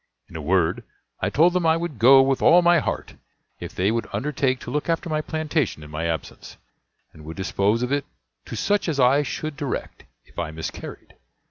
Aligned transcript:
In 0.29 0.35
a 0.35 0.41
word, 0.41 0.83
I 1.19 1.29
told 1.29 1.53
them 1.53 1.67
I 1.67 1.77
would 1.77 1.99
go 1.99 2.23
with 2.23 2.41
all 2.41 2.63
my 2.63 2.79
heart, 2.79 3.13
if 3.59 3.75
they 3.75 3.91
would 3.91 4.07
undertake 4.11 4.59
to 4.61 4.71
look 4.71 4.89
after 4.89 5.11
my 5.11 5.21
plantation 5.21 5.83
in 5.83 5.91
my 5.91 6.07
absence, 6.07 6.57
and 7.13 7.23
would 7.23 7.37
dispose 7.37 7.83
of 7.83 7.91
it 7.91 8.05
to 8.45 8.55
such 8.55 8.89
as 8.89 8.99
I 8.99 9.21
should 9.21 9.55
direct, 9.55 10.05
if 10.25 10.39
I 10.39 10.49
miscarried. 10.49 11.13